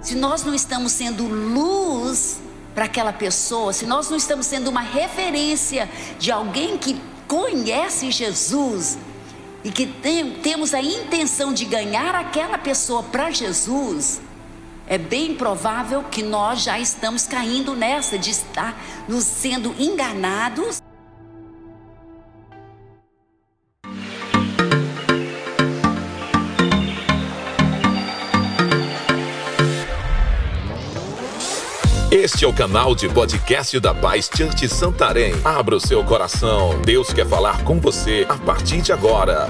[0.00, 2.40] se nós não estamos sendo luz
[2.74, 8.98] para aquela pessoa, se nós não estamos sendo uma referência de alguém que conhece Jesus
[9.62, 14.20] e que tem, temos a intenção de ganhar aquela pessoa para Jesus,
[14.86, 18.76] é bem provável que nós já estamos caindo nessa de estar
[19.06, 20.82] nos sendo enganados.
[32.40, 35.34] Este é o canal de podcast da Paz Church Santarém.
[35.44, 36.80] Abra o seu coração.
[36.80, 39.46] Deus quer falar com você a partir de agora.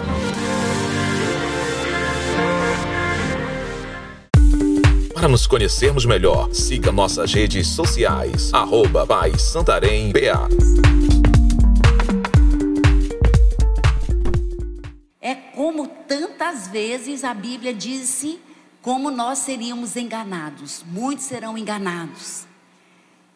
[5.14, 8.52] Para nos conhecermos melhor, siga nossas redes sociais.
[8.52, 10.48] Arroba Paz Santarém BA.
[15.20, 18.40] É como tantas vezes a Bíblia disse
[18.82, 20.84] como nós seríamos enganados.
[20.90, 22.49] Muitos serão enganados.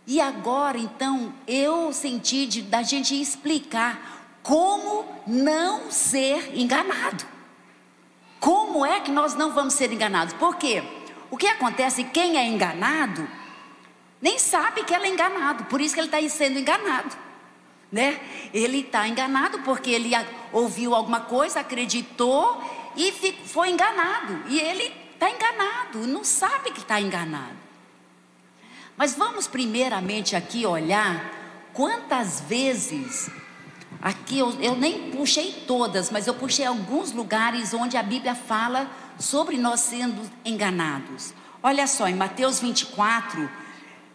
[0.07, 7.25] E agora, então, eu senti de, da gente explicar como não ser enganado.
[8.39, 10.35] Como é que nós não vamos ser enganados?
[10.35, 10.83] Por quê?
[11.31, 13.27] O que acontece, quem é enganado,
[14.21, 17.17] nem sabe que ele é enganado, por isso que ele está sendo enganado.
[17.91, 18.21] Né?
[18.53, 20.11] Ele está enganado porque ele
[20.53, 22.63] ouviu alguma coisa, acreditou
[22.97, 23.13] e
[23.47, 24.43] foi enganado.
[24.49, 27.64] E ele está enganado, não sabe que está enganado.
[28.97, 33.28] Mas vamos primeiramente aqui olhar quantas vezes,
[34.01, 38.89] aqui eu, eu nem puxei todas, mas eu puxei alguns lugares onde a Bíblia fala
[39.19, 41.34] sobre nós sendo enganados.
[41.62, 43.51] Olha só, em Mateus 24,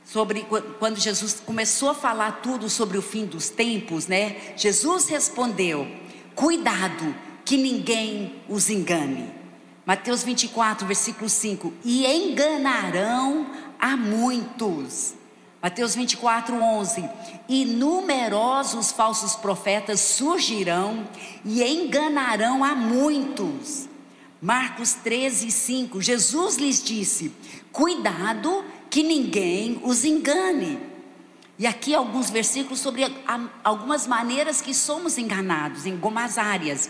[0.06, 0.46] sobre
[0.80, 4.54] quando Jesus começou a falar tudo sobre o fim dos tempos, né?
[4.56, 5.88] Jesus respondeu:
[6.36, 9.34] Cuidado que ninguém os engane.
[9.86, 13.48] Mateus 24, versículo 5: E enganarão
[13.80, 15.16] a muitos.
[15.62, 17.10] Mateus 24, 11:
[17.48, 21.08] E numerosos falsos profetas surgirão
[21.44, 23.88] e enganarão a muitos.
[24.42, 27.32] Marcos 13, 5: Jesus lhes disse:
[27.72, 30.80] Cuidado que ninguém os engane.
[31.58, 33.04] E aqui alguns versículos sobre
[33.62, 36.90] algumas maneiras que somos enganados, em algumas áreas.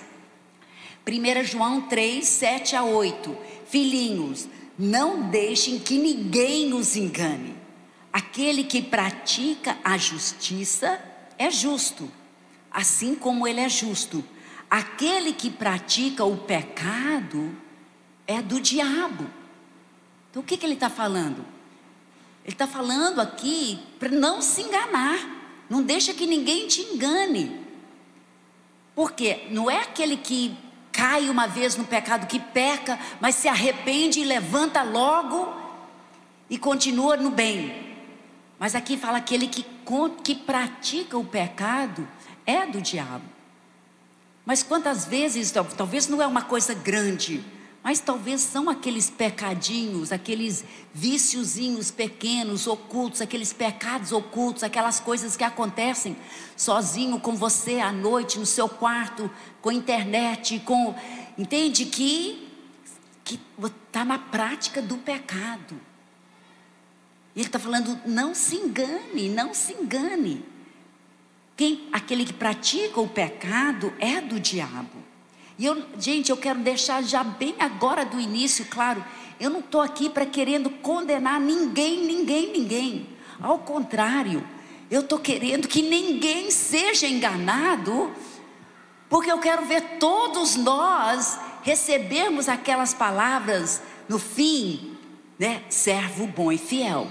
[1.08, 3.36] 1 João 3, 7 a 8:
[3.68, 4.48] Filhinhos,
[4.80, 7.54] não deixem que ninguém os engane.
[8.14, 11.00] Aquele que pratica a justiça
[11.38, 12.10] é justo,
[12.72, 14.24] assim como ele é justo.
[14.70, 17.54] Aquele que pratica o pecado
[18.26, 19.30] é do diabo.
[20.30, 21.46] Então o que, que ele está falando?
[22.46, 25.38] Ele está falando aqui para não se enganar.
[25.70, 27.60] Não deixa que ninguém te engane.
[28.96, 30.56] Porque não é aquele que
[31.00, 35.54] cai uma vez no pecado, que peca, mas se arrepende e levanta logo
[36.50, 37.96] e continua no bem.
[38.60, 39.66] Mas aqui fala aquele que,
[40.22, 42.06] que pratica o pecado
[42.46, 43.24] é do diabo.
[44.46, 47.42] Mas quantas vezes, talvez não é uma coisa grande,
[47.84, 55.44] mas talvez são aqueles pecadinhos, aqueles viciozinhos pequenos, ocultos, aqueles pecados ocultos, aquelas coisas que
[55.44, 56.18] acontecem
[56.58, 59.32] sozinho com você à noite, no seu quarto,
[59.62, 60.94] com internet, com.
[61.38, 61.86] Entende?
[61.86, 62.50] Que
[63.64, 65.80] está na prática do pecado.
[67.36, 70.44] Ele está falando, não se engane, não se engane.
[71.56, 74.99] Quem, aquele que pratica o pecado é do diabo.
[75.60, 79.04] E eu, gente, eu quero deixar já bem agora do início, claro,
[79.38, 83.10] eu não estou aqui para querendo condenar ninguém, ninguém, ninguém.
[83.42, 84.42] Ao contrário,
[84.90, 88.10] eu estou querendo que ninguém seja enganado,
[89.10, 94.98] porque eu quero ver todos nós recebermos aquelas palavras no fim,
[95.38, 95.64] né?
[95.70, 97.06] Servo bom e fiel.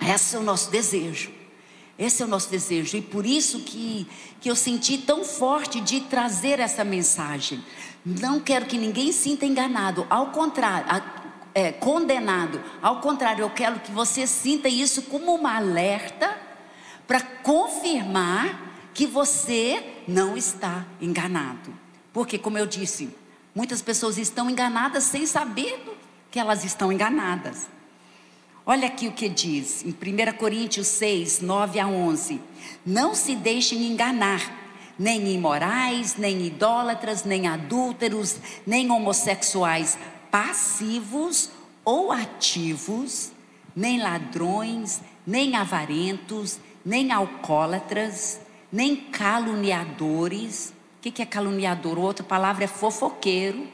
[0.00, 1.37] Esse é o nosso desejo.
[1.98, 4.06] Esse é o nosso desejo e por isso que,
[4.40, 7.62] que eu senti tão forte de trazer essa mensagem.
[8.06, 11.02] Não quero que ninguém sinta enganado, ao contrário,
[11.52, 12.62] é, condenado.
[12.80, 16.38] Ao contrário, eu quero que você sinta isso como uma alerta
[17.06, 21.74] para confirmar que você não está enganado.
[22.12, 23.10] Porque, como eu disse,
[23.54, 25.98] muitas pessoas estão enganadas sem saber
[26.30, 27.66] que elas estão enganadas.
[28.70, 32.38] Olha aqui o que diz em 1 Coríntios 6, 9 a 11:
[32.84, 34.42] Não se deixem enganar,
[34.98, 38.36] nem imorais, nem idólatras, nem adúlteros,
[38.66, 39.96] nem homossexuais
[40.30, 41.48] passivos
[41.82, 43.32] ou ativos,
[43.74, 48.38] nem ladrões, nem avarentos, nem alcoólatras,
[48.70, 50.74] nem caluniadores.
[50.98, 51.98] O que é caluniador?
[51.98, 53.66] Outra palavra é fofoqueiro,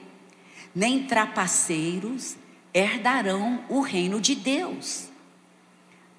[0.72, 2.36] nem trapaceiros
[2.74, 5.04] herdarão o reino de Deus.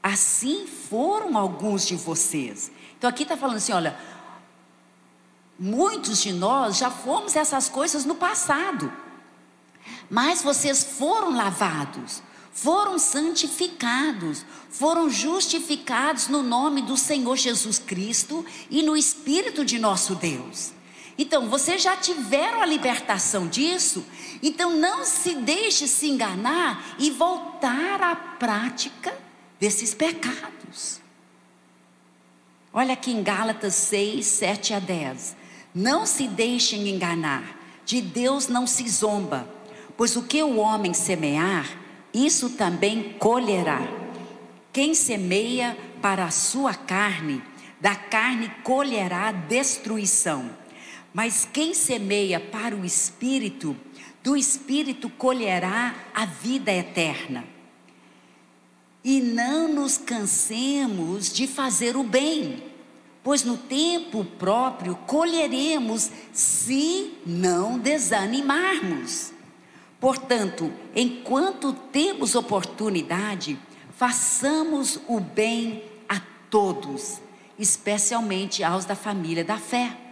[0.02, 2.72] Assim foram alguns de vocês.
[2.98, 4.00] Então aqui está falando assim: olha,
[5.60, 8.92] muitos de nós já fomos essas coisas no passado,
[10.10, 12.24] mas vocês foram lavados,
[12.54, 20.16] foram santificados, foram justificados no nome do Senhor Jesus Cristo e no Espírito de nosso
[20.16, 20.72] Deus.
[21.17, 24.06] Então, vocês já tiveram a libertação disso,
[24.44, 29.17] então não se deixe se enganar e voltar à prática
[29.59, 31.00] desses pecados.
[32.73, 35.38] Olha aqui em Gálatas 6, 7 a 10.
[35.73, 39.47] Não se deixem enganar, de Deus não se zomba,
[39.95, 41.69] pois o que o homem semear,
[42.13, 43.81] isso também colherá.
[44.73, 47.41] Quem semeia para a sua carne,
[47.79, 50.50] da carne colherá destruição.
[51.15, 53.73] Mas quem semeia para o espírito,
[54.21, 57.45] do espírito colherá a vida eterna.
[59.01, 62.62] E não nos cansemos de fazer o bem,
[63.23, 69.31] pois no tempo próprio colheremos se não desanimarmos.
[70.01, 73.57] Portanto, enquanto temos oportunidade,
[73.95, 76.19] façamos o bem a
[76.50, 77.21] todos,
[77.57, 80.05] especialmente aos da família da fé.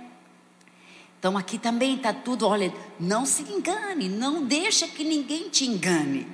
[1.23, 6.27] Então aqui também está tudo, olha, não se engane, não deixa que ninguém te engane.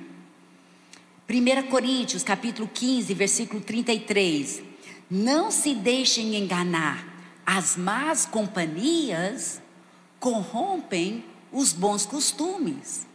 [1.28, 4.60] 1 Coríntios capítulo 15, versículo 33.
[5.08, 7.06] Não se deixem enganar,
[7.46, 9.62] as más companhias
[10.18, 13.06] corrompem os bons costumes.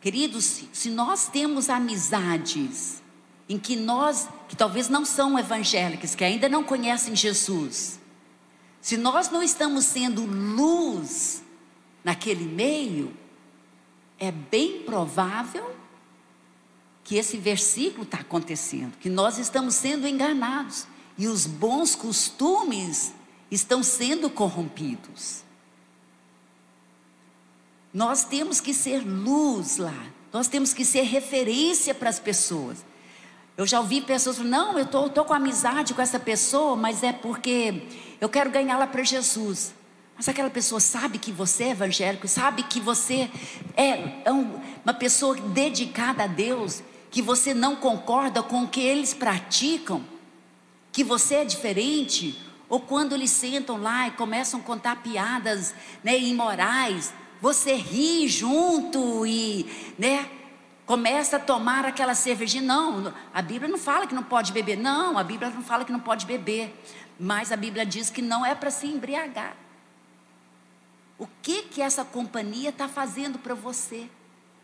[0.00, 3.02] Queridos, se nós temos amizades
[3.48, 7.98] em que nós, que talvez não são evangélicas, que ainda não conhecem Jesus,
[8.80, 11.42] se nós não estamos sendo luz
[12.04, 13.12] naquele meio,
[14.18, 15.74] é bem provável
[17.04, 20.86] que esse versículo está acontecendo, que nós estamos sendo enganados
[21.16, 23.12] e os bons costumes
[23.50, 25.42] estão sendo corrompidos.
[27.92, 32.78] Nós temos que ser luz lá, nós temos que ser referência para as pessoas.
[33.56, 37.12] Eu já ouvi pessoas falando, não, eu estou com amizade com essa pessoa, mas é
[37.12, 37.88] porque
[38.20, 39.74] eu quero ganhá-la para Jesus.
[40.16, 43.30] Mas aquela pessoa sabe que você é evangélico, sabe que você
[43.76, 49.14] é, é uma pessoa dedicada a Deus, que você não concorda com o que eles
[49.14, 50.04] praticam,
[50.90, 52.36] que você é diferente,
[52.68, 55.72] ou quando eles sentam lá e começam a contar piadas
[56.02, 60.28] né, imorais, você ri junto e, né,
[60.84, 62.62] começa a tomar aquela cervejinha.
[62.62, 64.76] Não, a Bíblia não fala que não pode beber.
[64.76, 66.74] Não, a Bíblia não fala que não pode beber.
[67.18, 69.56] Mas a Bíblia diz que não é para se embriagar.
[71.18, 74.08] O que que essa companhia está fazendo para você?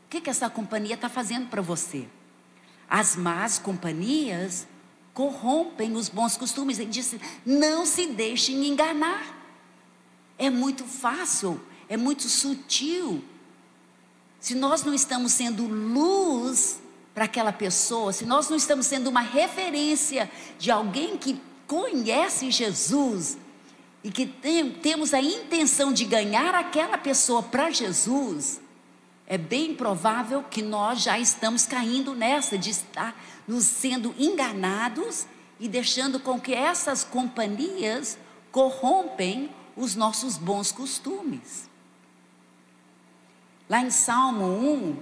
[0.07, 2.07] O que que essa companhia está fazendo para você?
[2.89, 4.67] As más companhias
[5.13, 6.79] corrompem os bons costumes.
[6.79, 9.43] Ele disse: não se deixem enganar.
[10.39, 13.25] É muito fácil, é muito sutil
[14.45, 16.79] se nós não estamos sendo luz
[17.15, 23.39] para aquela pessoa, se nós não estamos sendo uma referência de alguém que conhece Jesus
[24.03, 28.61] e que tem, temos a intenção de ganhar aquela pessoa para Jesus,
[29.27, 33.19] é bem provável que nós já estamos caindo nessa de estar
[33.49, 35.27] nos sendo enganados
[35.59, 38.19] e deixando com que essas companhias
[38.53, 41.69] corrompem os nossos bons costumes.
[43.69, 44.97] Lá em Salmo 1,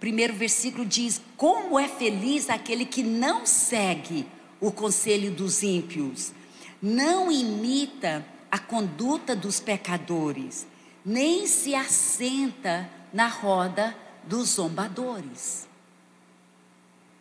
[0.00, 4.26] primeiro versículo diz: Como é feliz aquele que não segue
[4.60, 6.32] o conselho dos ímpios,
[6.80, 10.66] não imita a conduta dos pecadores,
[11.04, 15.66] nem se assenta na roda dos zombadores.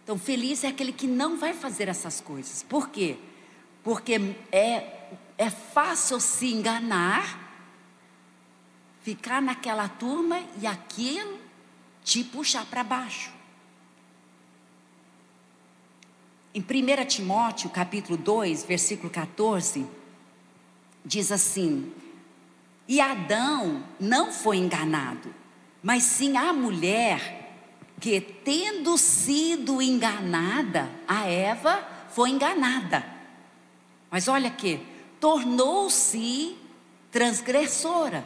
[0.04, 2.64] Então, feliz é aquele que não vai fazer essas coisas.
[2.64, 3.18] Por quê?
[3.84, 7.46] Porque é, é fácil se enganar
[9.06, 11.40] ficar naquela turma e aquilo
[12.04, 13.32] te puxar para baixo.
[16.56, 19.86] Em 1 Timóteo, capítulo 2, versículo 14,
[21.04, 21.92] diz assim:
[22.88, 25.36] E Adão não foi enganado,
[25.84, 27.52] mas sim a mulher
[28.00, 33.06] que, tendo sido enganada, a Eva foi enganada.
[34.10, 34.80] Mas olha que
[35.20, 36.56] tornou-se
[37.12, 38.26] transgressora.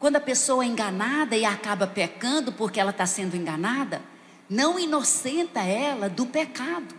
[0.00, 4.02] Quando a pessoa é enganada e acaba pecando porque ela está sendo enganada,
[4.50, 6.96] não inocenta ela do pecado.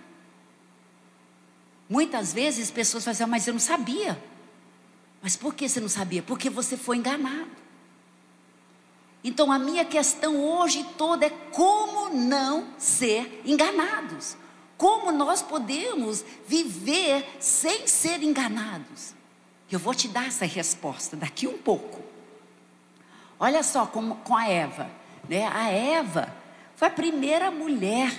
[1.89, 4.17] Muitas vezes pessoas falam assim, ah, mas eu não sabia.
[5.22, 6.24] Mas por que você não sabia?
[6.24, 7.51] Porque você foi enganado.
[9.22, 14.38] Então a minha questão hoje toda é como não ser enganados.
[14.77, 19.13] Como nós podemos viver sem ser enganados?
[19.70, 22.01] Eu vou te dar essa resposta daqui um pouco.
[23.38, 24.89] Olha só como com a Eva,
[25.27, 25.48] né?
[25.48, 26.40] A Eva
[26.81, 28.11] foi a primeira mulher.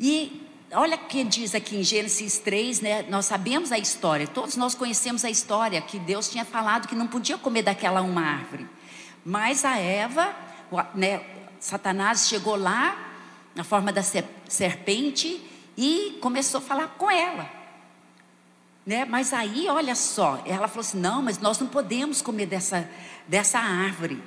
[0.00, 3.02] E olha o que diz aqui em Gênesis 3, né?
[3.10, 7.06] Nós sabemos a história, todos nós conhecemos a história que Deus tinha falado que não
[7.06, 8.66] podia comer daquela uma árvore.
[9.22, 10.34] Mas a Eva,
[10.94, 11.20] né,
[11.60, 12.96] Satanás chegou lá
[13.54, 15.42] na forma da serpente
[15.76, 17.46] e começou a falar com ela.
[18.86, 19.04] Né?
[19.04, 22.88] Mas aí, olha só, ela falou assim: não, mas nós não podemos comer dessa,
[23.28, 24.22] dessa árvore.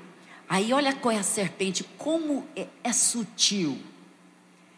[0.48, 3.78] Aí, olha qual é a serpente, como é, é sutil.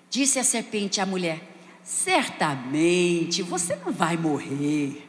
[0.10, 1.42] Disse a serpente à mulher:
[1.84, 5.06] certamente você não vai morrer.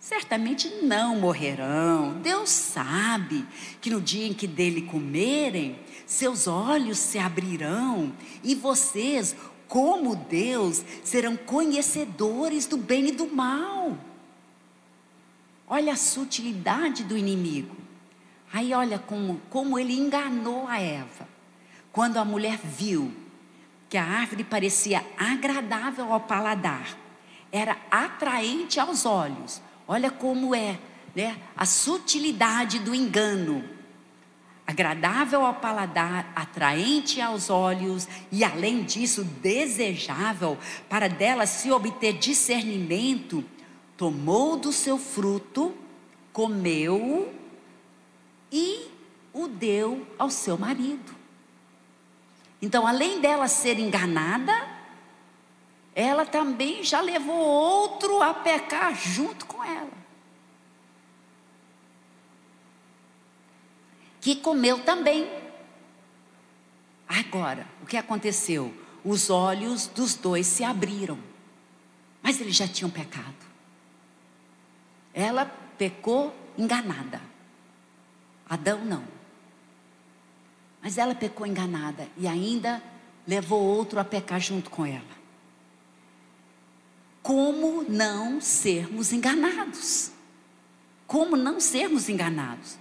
[0.00, 2.20] Certamente não morrerão.
[2.20, 3.46] Deus sabe
[3.80, 9.36] que no dia em que dele comerem, seus olhos se abrirão e vocês,
[9.68, 13.96] como Deus, serão conhecedores do bem e do mal.
[15.68, 17.76] Olha a sutilidade do inimigo.
[18.52, 21.28] Aí olha como, como ele enganou a Eva.
[21.92, 23.12] Quando a mulher viu
[23.88, 26.96] que a árvore parecia agradável ao paladar,
[27.50, 30.78] era atraente aos olhos, Olha como é,
[31.14, 31.36] né?
[31.56, 33.64] A sutilidade do engano.
[34.66, 40.56] Agradável ao paladar, atraente aos olhos e, além disso, desejável
[40.88, 43.44] para dela se obter discernimento,
[43.96, 45.74] tomou do seu fruto,
[46.32, 47.30] comeu
[48.52, 48.86] e
[49.32, 51.14] o deu ao seu marido.
[52.60, 54.52] Então, além dela ser enganada,
[55.94, 59.90] ela também já levou outro a pecar junto com ela.
[64.20, 65.28] Que comeu também.
[67.08, 68.72] Agora, o que aconteceu?
[69.04, 71.18] Os olhos dos dois se abriram,
[72.22, 73.34] mas eles já tinham pecado.
[75.12, 75.44] Ela
[75.76, 77.20] pecou enganada,
[78.52, 79.04] Adão não.
[80.82, 82.82] Mas ela pecou enganada e ainda
[83.26, 85.22] levou outro a pecar junto com ela
[87.22, 90.10] como não sermos enganados?
[91.06, 92.76] Como não sermos enganados?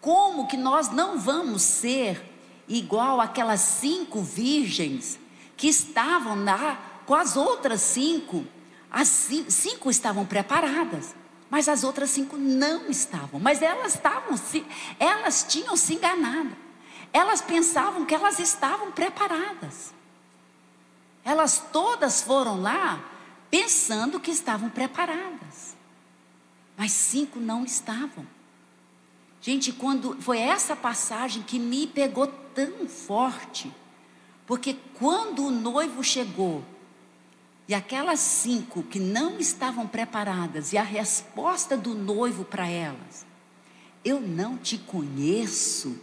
[0.00, 2.22] Como que nós não vamos ser
[2.68, 5.18] igual aquelas cinco virgens
[5.56, 8.44] que estavam lá com as outras cinco?
[8.90, 9.08] As
[9.48, 11.14] cinco estavam preparadas,
[11.50, 13.38] mas as outras cinco não estavam.
[13.38, 14.38] Mas elas estavam,
[14.98, 16.56] elas tinham se enganado.
[17.12, 19.94] Elas pensavam que elas estavam preparadas.
[21.24, 23.00] Elas todas foram lá
[23.50, 25.74] pensando que estavam preparadas.
[26.76, 28.26] Mas cinco não estavam.
[29.40, 33.72] Gente, quando foi essa passagem que me pegou tão forte,
[34.46, 36.64] porque quando o noivo chegou
[37.68, 43.26] e aquelas cinco que não estavam preparadas e a resposta do noivo para elas,
[44.04, 45.98] eu não te conheço.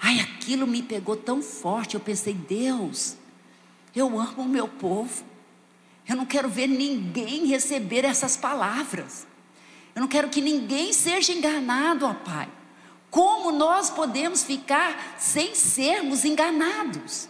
[0.00, 1.94] Ai, aquilo me pegou tão forte.
[1.94, 3.16] Eu pensei, Deus,
[3.94, 5.24] eu amo o meu povo.
[6.08, 9.26] Eu não quero ver ninguém receber essas palavras.
[9.94, 12.48] Eu não quero que ninguém seja enganado, ó Pai.
[13.10, 17.28] Como nós podemos ficar sem sermos enganados?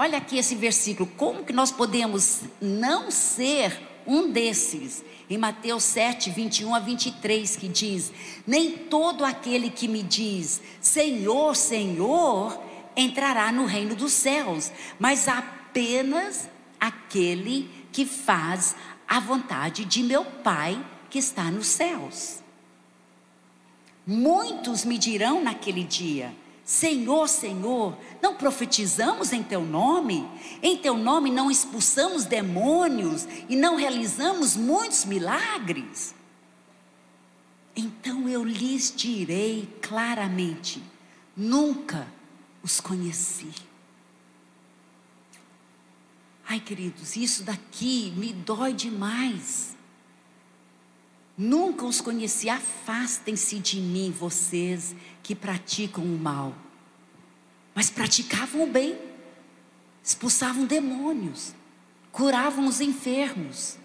[0.00, 5.04] Olha aqui esse versículo, como que nós podemos não ser um desses?
[5.28, 8.10] Em Mateus 7, 21 a 23, que diz:
[8.46, 12.58] Nem todo aquele que me diz, Senhor, Senhor,
[12.96, 16.48] entrará no reino dos céus, mas apenas
[16.80, 18.74] aquele que faz
[19.06, 22.38] a vontade de meu Pai que está nos céus.
[24.06, 26.34] Muitos me dirão naquele dia:
[26.70, 30.24] Senhor, Senhor, não profetizamos em teu nome?
[30.62, 36.14] Em teu nome não expulsamos demônios e não realizamos muitos milagres?
[37.74, 40.80] Então eu lhes direi claramente:
[41.36, 42.06] nunca
[42.62, 43.50] os conheci.
[46.48, 49.69] Ai, queridos, isso daqui me dói demais.
[51.36, 52.48] Nunca os conheci.
[52.48, 56.54] Afastem-se de mim, vocês que praticam o mal.
[57.74, 58.98] Mas praticavam o bem,
[60.02, 61.54] expulsavam demônios,
[62.12, 63.76] curavam os enfermos.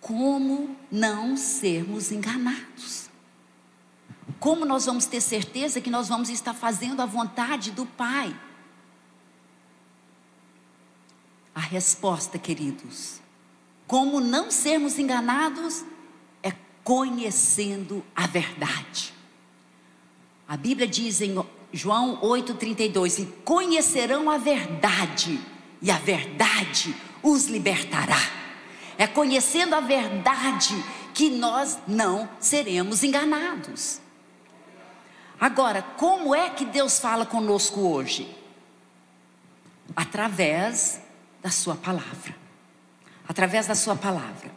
[0.00, 3.08] Como não sermos enganados?
[4.38, 8.38] Como nós vamos ter certeza que nós vamos estar fazendo a vontade do Pai?
[11.54, 13.20] A resposta, queridos,
[13.86, 15.84] como não sermos enganados,
[16.42, 19.12] é conhecendo a verdade.
[20.48, 21.34] A Bíblia diz em
[21.72, 25.40] João 8,32: E conhecerão a verdade,
[25.80, 28.20] e a verdade os libertará.
[28.96, 30.74] É conhecendo a verdade
[31.12, 34.00] que nós não seremos enganados.
[35.40, 38.34] Agora, como é que Deus fala conosco hoje?
[39.94, 41.00] Através
[41.42, 42.43] da Sua palavra.
[43.28, 44.50] Através da Sua palavra.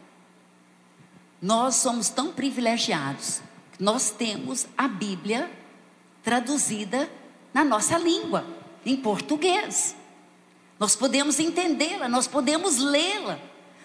[1.40, 3.40] Nós somos tão privilegiados
[3.72, 5.50] que nós temos a Bíblia
[6.22, 7.08] traduzida
[7.54, 8.44] na nossa língua,
[8.84, 9.94] em português.
[10.78, 13.38] Nós podemos entendê-la, nós podemos lê-la,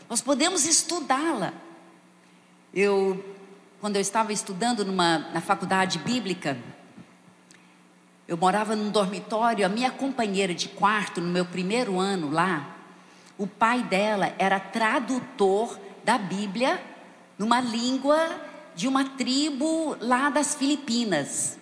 [0.09, 1.53] nós podemos estudá-la.
[2.73, 3.23] Eu,
[3.79, 6.57] quando eu estava estudando numa, na faculdade bíblica,
[8.27, 12.72] eu morava num dormitório, a minha companheira de quarto, no meu primeiro ano lá,
[13.37, 16.81] o pai dela era tradutor da Bíblia
[17.37, 18.29] numa língua
[18.75, 21.57] de uma tribo lá das Filipinas.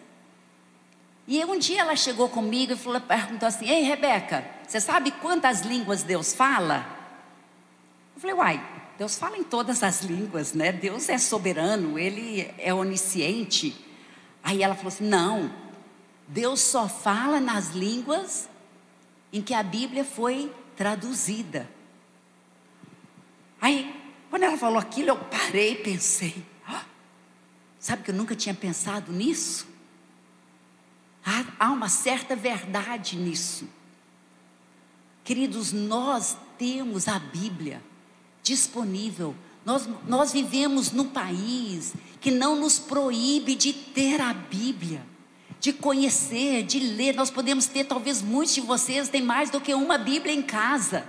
[1.28, 5.62] E um dia ela chegou comigo e falou, perguntou assim: Ei, Rebeca, você sabe quantas
[5.62, 6.86] línguas Deus fala?
[8.16, 8.66] Eu falei, uai,
[8.98, 10.72] Deus fala em todas as línguas, né?
[10.72, 13.75] Deus é soberano, Ele é onisciente.
[14.44, 15.51] Aí ela falou assim: Não,
[16.28, 18.48] Deus só fala nas línguas
[19.32, 21.70] em que a Bíblia foi traduzida.
[23.60, 26.80] Aí quando ela falou aquilo, eu parei e pensei: oh,
[27.78, 29.68] sabe que eu nunca tinha pensado nisso?
[31.24, 33.68] Há, há uma certa verdade nisso.
[35.26, 37.84] Queridos, nós temos a Bíblia
[38.42, 39.36] disponível.
[39.66, 45.06] Nós, nós vivemos num país que não nos proíbe de ter a Bíblia,
[45.62, 47.15] de conhecer, de ler.
[47.15, 51.06] Nós podemos ter, talvez muitos de vocês têm mais do que uma Bíblia em casa.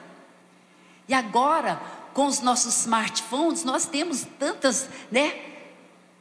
[1.09, 1.81] E agora,
[2.13, 5.41] com os nossos smartphones, nós temos tantas, né?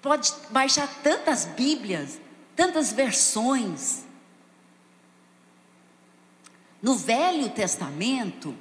[0.01, 2.19] Pode baixar tantas Bíblias,
[2.55, 4.05] tantas versões.
[6.81, 8.55] No Velho Testamento,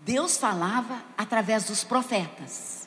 [0.00, 2.83] Deus falava através dos profetas.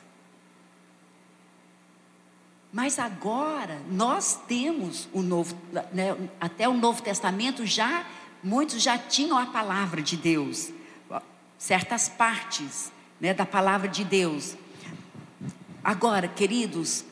[2.72, 5.56] Mas agora nós temos o novo,
[5.92, 8.04] né, até o Novo Testamento já
[8.42, 10.70] muitos já tinham a palavra de Deus,
[11.58, 14.56] certas partes né, da palavra de Deus.
[15.82, 17.04] Agora, queridos,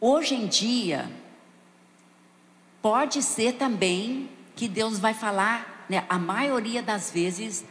[0.00, 1.10] hoje em dia,
[2.80, 7.64] pode ser também que Deus vai falar, né, a maioria das vezes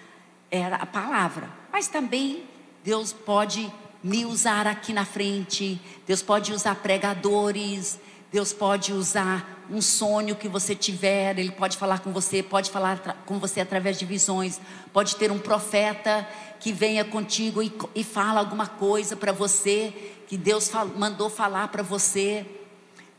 [0.49, 2.43] era a palavra, mas também
[2.83, 3.71] Deus pode
[4.03, 7.99] me usar aqui na frente, Deus pode usar pregadores,
[8.31, 12.97] Deus pode usar um sonho que você tiver, Ele pode falar com você, pode falar
[13.25, 14.59] com você através de visões,
[14.91, 16.27] pode ter um profeta
[16.59, 19.93] que venha contigo e, e fala alguma coisa para você,
[20.27, 22.45] que Deus fal, mandou falar para você.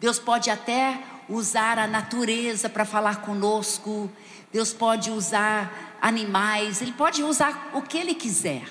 [0.01, 4.11] Deus pode até usar a natureza para falar conosco,
[4.53, 8.65] Deus pode usar animais, Ele pode usar o que Ele quiser,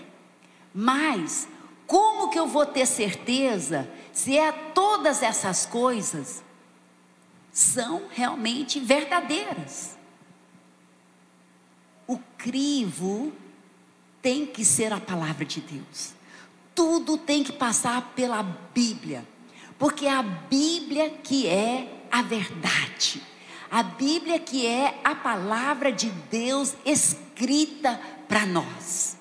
[0.74, 1.48] mas
[1.92, 6.42] como que eu vou ter certeza se é todas essas coisas
[7.52, 9.98] são realmente verdadeiras?
[12.08, 13.34] O crivo
[14.22, 16.14] tem que ser a palavra de Deus.
[16.74, 19.28] Tudo tem que passar pela Bíblia,
[19.78, 23.22] porque é a Bíblia que é a verdade.
[23.70, 28.00] A Bíblia que é a palavra de Deus escrita
[28.30, 29.20] para nós.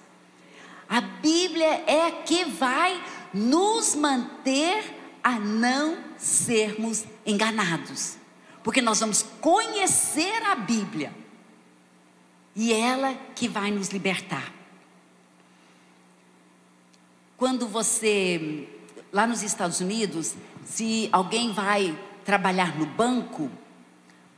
[0.91, 3.01] A Bíblia é que vai
[3.33, 8.17] nos manter a não sermos enganados.
[8.65, 11.15] Porque nós vamos conhecer a Bíblia.
[12.57, 14.53] E ela que vai nos libertar.
[17.37, 18.69] Quando você,
[19.13, 20.35] lá nos Estados Unidos,
[20.67, 23.49] se alguém vai trabalhar no banco,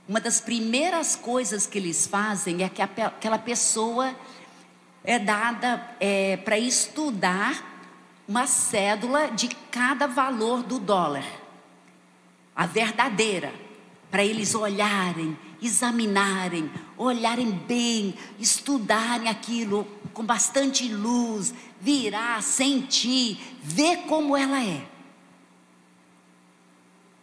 [0.06, 4.14] uma das primeiras coisas que eles fazem é que aquela pessoa
[5.04, 7.70] é dada é, para estudar
[8.26, 11.24] uma cédula de cada valor do dólar,
[12.54, 13.52] a verdadeira,
[14.10, 24.36] para eles olharem, examinarem, olharem bem, estudarem aquilo com bastante luz, virar, sentir, ver como
[24.36, 24.84] ela é.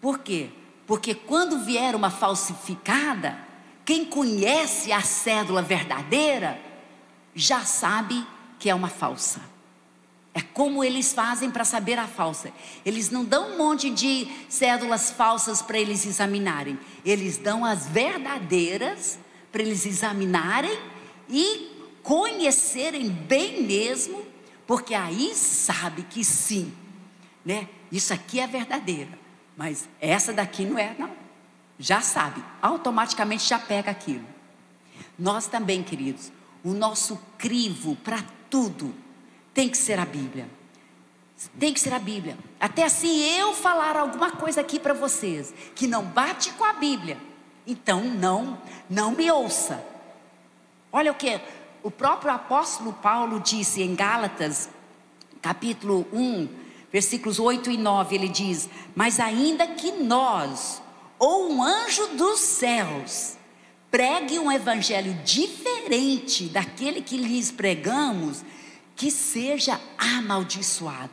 [0.01, 0.49] Por quê?
[0.87, 3.37] Porque quando vier uma falsificada,
[3.85, 6.68] quem conhece a cédula verdadeira
[7.35, 8.25] já sabe
[8.59, 9.41] que é uma falsa.
[10.33, 12.51] É como eles fazem para saber a falsa.
[12.85, 16.77] Eles não dão um monte de cédulas falsas para eles examinarem.
[17.03, 19.17] Eles dão as verdadeiras
[19.51, 20.77] para eles examinarem
[21.27, 21.71] e
[22.03, 24.23] conhecerem bem mesmo,
[24.65, 26.73] porque aí sabe que sim,
[27.43, 27.67] né?
[27.91, 29.17] Isso aqui é verdadeira,
[29.57, 31.11] mas essa daqui não é, não.
[31.77, 34.25] já sabe, automaticamente já pega aquilo.
[35.17, 36.31] Nós também, queridos,
[36.63, 38.93] o nosso crivo para tudo
[39.53, 40.49] tem que ser a Bíblia.
[41.57, 42.37] Tem que ser a Bíblia.
[42.59, 47.17] Até assim eu falar alguma coisa aqui para vocês que não bate com a Bíblia,
[47.65, 48.57] então não,
[48.89, 49.83] não me ouça.
[50.91, 51.39] Olha o que
[51.81, 54.69] o próprio apóstolo Paulo disse em Gálatas,
[55.41, 56.49] capítulo 1,
[56.91, 60.81] versículos 8 e 9, ele diz: "Mas ainda que nós
[61.17, 63.37] ou um anjo dos céus
[63.91, 68.43] pregue um evangelho diferente daquele que lhes pregamos,
[68.95, 71.11] que seja amaldiçoado.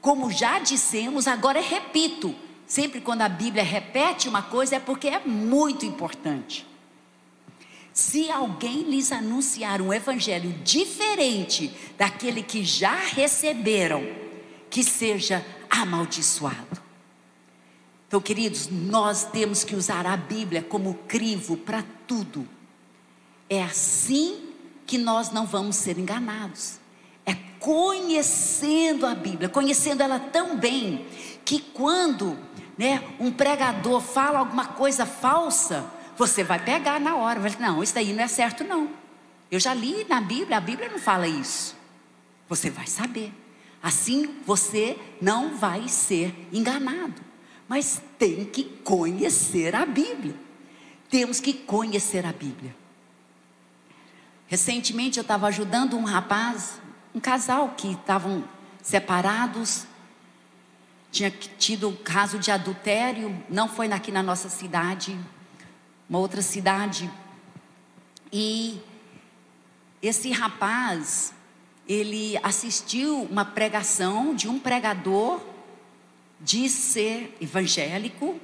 [0.00, 2.34] Como já dissemos, agora repito,
[2.66, 6.66] sempre quando a Bíblia repete uma coisa é porque é muito importante.
[7.92, 14.02] Se alguém lhes anunciar um evangelho diferente daquele que já receberam,
[14.70, 16.80] que seja amaldiçoado.
[18.12, 22.46] Então, queridos, nós temos que usar a Bíblia como crivo para tudo.
[23.48, 24.50] É assim
[24.86, 26.78] que nós não vamos ser enganados.
[27.24, 31.06] É conhecendo a Bíblia, conhecendo ela tão bem,
[31.42, 32.36] que quando
[32.76, 35.82] né, um pregador fala alguma coisa falsa,
[36.14, 38.90] você vai pegar na hora, vai não, isso daí não é certo não.
[39.50, 41.74] Eu já li na Bíblia, a Bíblia não fala isso.
[42.46, 43.32] Você vai saber.
[43.82, 47.31] Assim você não vai ser enganado
[47.72, 50.34] mas tem que conhecer a Bíblia.
[51.08, 52.76] Temos que conhecer a Bíblia.
[54.46, 56.78] Recentemente eu estava ajudando um rapaz,
[57.14, 58.44] um casal que estavam
[58.82, 59.86] separados,
[61.10, 65.18] tinha tido um caso de adultério, não foi aqui na nossa cidade,
[66.10, 67.10] uma outra cidade.
[68.30, 68.78] E
[70.02, 71.32] esse rapaz,
[71.88, 75.51] ele assistiu uma pregação de um pregador
[76.42, 78.38] diz ser evangélico,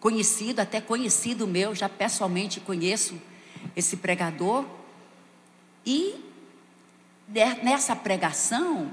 [0.00, 3.14] conhecido, até conhecido meu, já pessoalmente conheço
[3.76, 4.64] esse pregador.
[5.84, 6.14] E
[7.62, 8.90] nessa pregação,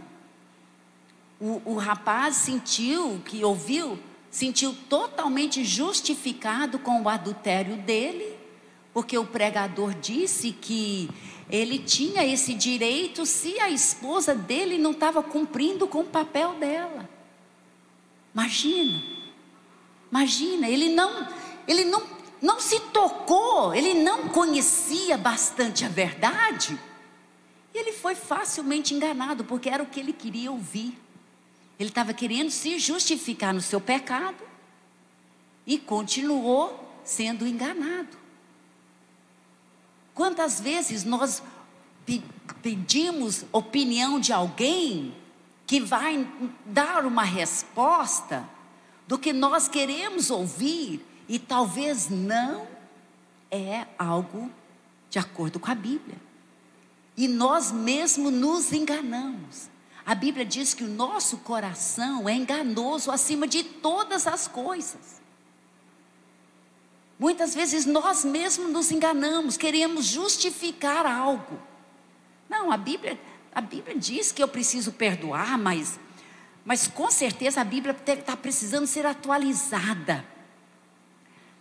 [1.39, 3.97] o, o rapaz sentiu, que ouviu,
[4.29, 8.35] sentiu totalmente justificado com o adultério dele,
[8.93, 11.09] porque o pregador disse que
[11.49, 17.08] ele tinha esse direito se a esposa dele não estava cumprindo com o papel dela.
[18.33, 19.01] Imagina.
[20.11, 21.27] Imagina, ele não,
[21.67, 22.03] ele não,
[22.41, 26.79] não se tocou, ele não conhecia bastante a verdade.
[27.73, 30.97] E ele foi facilmente enganado, porque era o que ele queria ouvir.
[31.79, 34.37] Ele estava querendo se justificar no seu pecado
[35.65, 38.17] e continuou sendo enganado.
[40.13, 41.41] Quantas vezes nós
[42.61, 45.13] pedimos opinião de alguém
[45.69, 46.27] que vai
[46.65, 48.43] dar uma resposta
[49.07, 52.65] do que nós queremos ouvir e talvez não
[53.51, 54.49] é algo
[55.11, 56.17] de acordo com a Bíblia.
[57.15, 59.69] E nós mesmos nos enganamos.
[60.03, 65.21] A Bíblia diz que o nosso coração é enganoso acima de todas as coisas.
[67.19, 71.59] Muitas vezes nós mesmos nos enganamos, queremos justificar algo.
[72.49, 73.19] Não, a Bíblia
[73.53, 75.99] a Bíblia diz que eu preciso perdoar, mas,
[76.63, 80.23] mas com certeza a Bíblia está precisando ser atualizada.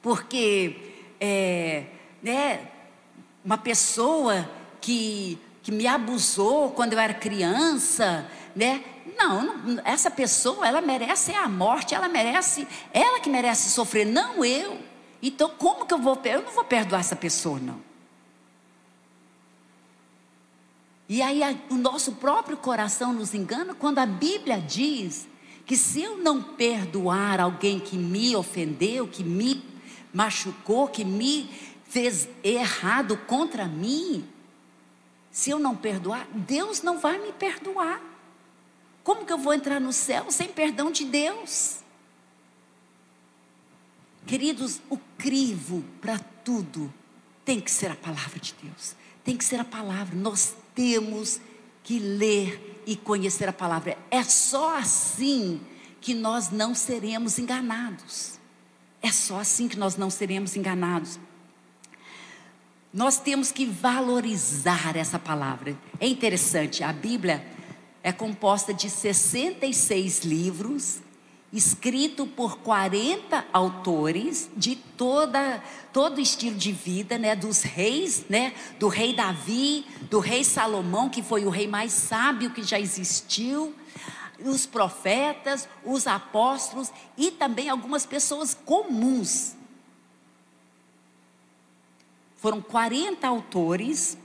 [0.03, 0.77] Porque
[1.21, 1.85] é,
[2.23, 2.69] né,
[3.45, 4.49] uma pessoa
[4.81, 8.85] que, que me abusou quando eu era criança, né?
[9.17, 14.79] Não, essa pessoa, ela merece a morte, ela merece, ela que merece sofrer, não eu.
[15.21, 17.88] Então, como que eu vou, eu não vou perdoar essa pessoa, não.
[21.09, 25.27] E aí a, o nosso próprio coração nos engana quando a Bíblia diz
[25.65, 29.63] que se eu não perdoar alguém que me ofendeu, que me
[30.13, 31.49] machucou, que me
[31.89, 34.27] fez errado contra mim,
[35.33, 38.03] se eu não perdoar, Deus não vai me perdoar.
[39.03, 41.77] Como que eu vou entrar no céu sem perdão de Deus?
[44.27, 46.93] Queridos, o crivo para tudo
[47.45, 48.95] tem que ser a palavra de Deus.
[49.25, 50.15] Tem que ser a palavra.
[50.15, 51.41] Nós temos
[51.83, 53.99] que ler e conhecer a palavra.
[54.13, 55.61] É só assim
[56.01, 58.39] que nós não seremos enganados.
[59.03, 61.19] É só assim que nós não seremos enganados.
[62.95, 65.77] Nós temos que valorizar essa palavra.
[65.99, 67.45] É interessante, a Bíblia
[68.01, 71.01] é composta de 66 livros
[71.53, 78.89] escrito por 40 autores de toda todo estilo de vida, né, dos reis, né, do
[78.89, 83.75] rei Davi, do rei Salomão, que foi o rei mais sábio que já existiu,
[84.45, 89.57] os profetas, os apóstolos e também algumas pessoas comuns.
[92.37, 94.17] Foram 40 autores,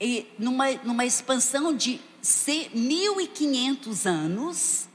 [0.00, 4.87] e numa, numa expansão de 1.500 anos,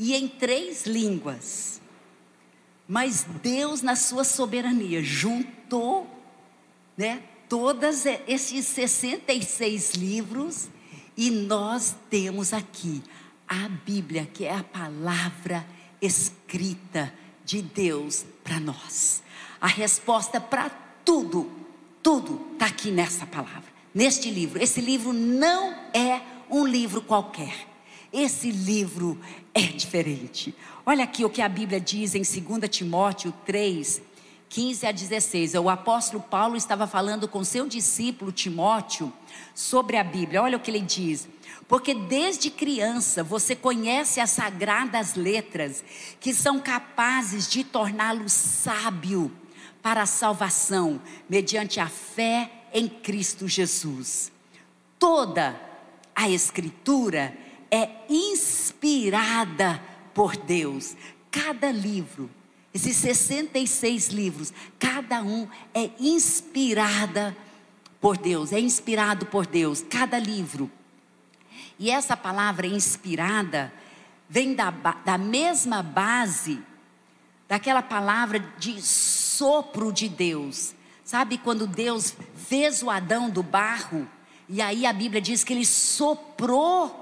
[0.00, 1.78] e em três línguas.
[2.88, 6.08] Mas Deus, na sua soberania, juntou
[6.96, 10.68] né, todos esses 66 livros,
[11.16, 13.02] e nós temos aqui
[13.46, 15.66] a Bíblia, que é a palavra
[16.00, 17.12] escrita
[17.44, 19.22] de Deus para nós.
[19.60, 20.70] A resposta para
[21.04, 21.50] tudo,
[22.02, 24.62] tudo está aqui nessa palavra, neste livro.
[24.62, 27.69] Esse livro não é um livro qualquer.
[28.12, 29.18] Esse livro
[29.54, 30.54] é diferente.
[30.84, 34.02] Olha aqui o que a Bíblia diz em 2 Timóteo 3,
[34.48, 35.54] 15 a 16.
[35.54, 39.12] O apóstolo Paulo estava falando com seu discípulo Timóteo
[39.54, 40.42] sobre a Bíblia.
[40.42, 41.28] Olha o que ele diz.
[41.68, 45.84] Porque desde criança você conhece as sagradas letras
[46.18, 49.30] que são capazes de torná-lo sábio
[49.80, 54.32] para a salvação mediante a fé em Cristo Jesus.
[54.98, 55.58] Toda
[56.14, 57.49] a Escritura é
[58.08, 59.80] inspirada
[60.12, 60.96] por Deus.
[61.30, 62.28] Cada livro,
[62.74, 67.36] esses 66 livros, cada um é inspirada
[68.00, 70.70] por Deus, é inspirado por Deus, cada livro.
[71.78, 73.72] E essa palavra inspirada
[74.28, 76.60] vem da, da mesma base
[77.48, 80.74] daquela palavra de sopro de Deus.
[81.04, 82.14] Sabe quando Deus
[82.48, 84.06] fez o Adão do barro?
[84.48, 86.99] E aí a Bíblia diz que ele soprou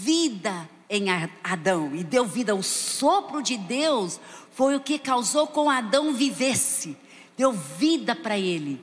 [0.00, 1.06] vida em
[1.42, 2.54] Adão e deu vida.
[2.54, 4.20] O sopro de Deus
[4.52, 6.96] foi o que causou com Adão vivesse,
[7.36, 8.82] deu vida para ele.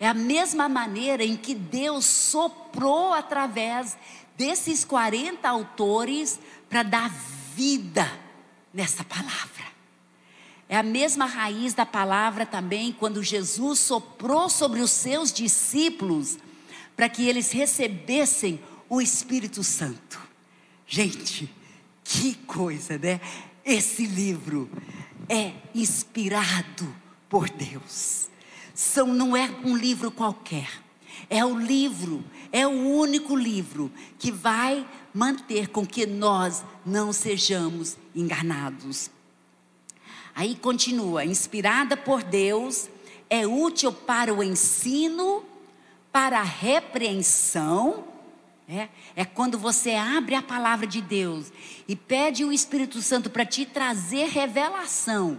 [0.00, 3.96] É a mesma maneira em que Deus soprou através
[4.36, 7.08] desses 40 autores para dar
[7.54, 8.10] vida
[8.74, 9.62] nessa palavra.
[10.68, 16.38] É a mesma raiz da palavra também quando Jesus soprou sobre os seus discípulos
[16.96, 20.21] para que eles recebessem o Espírito Santo.
[20.94, 21.50] Gente,
[22.04, 23.18] que coisa, né?
[23.64, 24.70] Esse livro
[25.26, 26.86] é inspirado
[27.30, 28.28] por Deus.
[28.74, 30.68] São, não é um livro qualquer.
[31.30, 37.96] É o livro, é o único livro que vai manter com que nós não sejamos
[38.14, 39.10] enganados.
[40.34, 42.90] Aí continua: inspirada por Deus,
[43.30, 45.42] é útil para o ensino,
[46.12, 48.11] para a repreensão.
[48.72, 51.52] É, é quando você abre a palavra de Deus
[51.86, 55.38] e pede o Espírito Santo para te trazer revelação.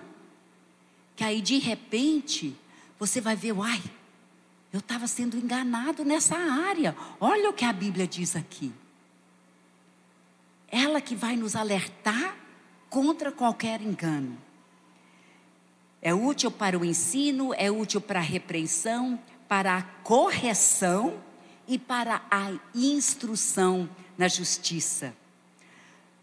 [1.16, 2.56] Que aí de repente
[3.00, 3.82] você vai ver, uai,
[4.72, 6.96] eu estava sendo enganado nessa área.
[7.20, 8.72] Olha o que a Bíblia diz aqui.
[10.68, 12.36] Ela que vai nos alertar
[12.88, 14.38] contra qualquer engano.
[16.04, 21.20] É útil para o ensino, é útil para a repreensão, para a correção
[21.68, 25.14] e para a instrução na justiça.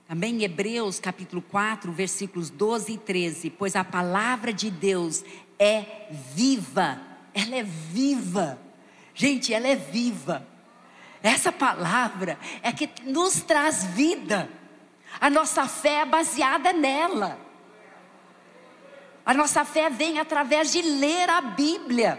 [0.08, 5.24] Também em Hebreus capítulo 4, versículos 12 e 13, pois a palavra de Deus
[5.58, 8.58] é viva ela é viva.
[9.14, 10.46] Gente, ela é viva.
[11.22, 14.48] Essa palavra é que nos traz vida.
[15.20, 17.38] A nossa fé é baseada nela.
[19.24, 22.18] A nossa fé vem através de ler a Bíblia.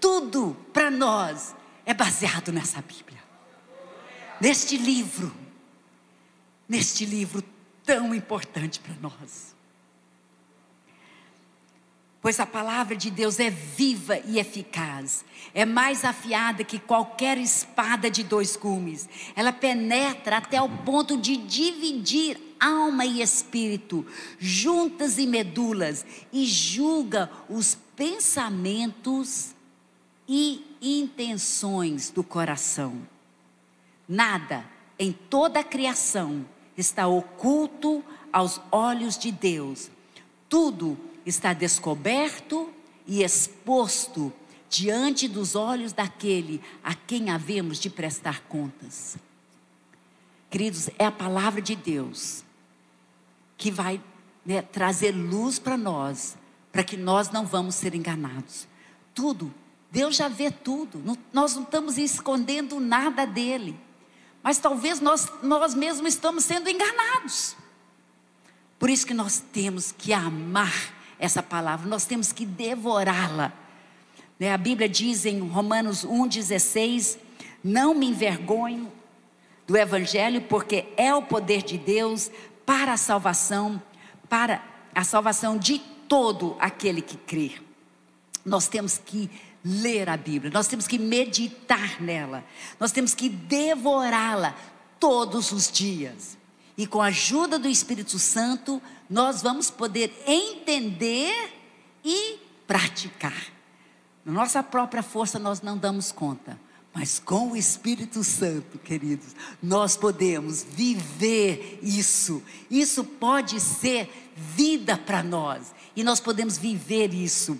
[0.00, 1.54] Tudo para nós
[1.84, 3.22] é baseado nessa Bíblia.
[4.40, 5.34] Neste livro.
[6.68, 7.42] Neste livro
[7.84, 9.52] tão importante para nós
[12.22, 18.08] pois a palavra de Deus é viva e eficaz, é mais afiada que qualquer espada
[18.08, 24.06] de dois gumes, ela penetra até o ponto de dividir alma e espírito,
[24.38, 29.50] juntas e medulas, e julga os pensamentos
[30.28, 33.00] e intenções do coração.
[34.08, 34.66] Nada
[34.98, 36.44] em toda a criação
[36.76, 39.88] está oculto aos olhos de Deus.
[40.48, 42.68] Tudo está descoberto
[43.06, 44.32] e exposto
[44.68, 49.16] diante dos olhos daquele a quem havemos de prestar contas.
[50.50, 52.42] Queridos, é a palavra de Deus
[53.56, 54.00] que vai
[54.44, 56.36] né, trazer luz para nós,
[56.72, 58.66] para que nós não vamos ser enganados.
[59.14, 59.52] Tudo,
[59.92, 61.02] Deus já vê tudo,
[61.34, 63.78] nós não estamos escondendo nada dele,
[64.42, 67.54] mas talvez nós, nós mesmos estamos sendo enganados.
[68.78, 70.72] Por isso que nós temos que amar
[71.18, 73.52] essa palavra, nós temos que devorá-la.
[74.40, 74.50] Né?
[74.50, 77.18] A Bíblia diz em Romanos 1,16:
[77.62, 78.90] Não me envergonho
[79.66, 82.30] do Evangelho, porque é o poder de Deus
[82.64, 83.80] para a salvação,
[84.26, 85.78] para a salvação de
[86.08, 87.52] todo aquele que crê.
[88.42, 89.30] Nós temos que
[89.64, 92.44] ler a Bíblia, nós temos que meditar nela,
[92.80, 94.56] nós temos que devorá-la
[94.98, 96.36] todos os dias.
[96.76, 101.52] E com a ajuda do Espírito Santo, nós vamos poder entender
[102.04, 103.52] e praticar.
[104.24, 106.58] Na nossa própria força nós não damos conta,
[106.94, 112.42] mas com o Espírito Santo, queridos, nós podemos viver isso.
[112.70, 117.58] Isso pode ser vida para nós e nós podemos viver isso.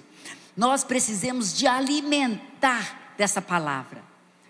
[0.57, 4.03] Nós precisamos de alimentar dessa palavra.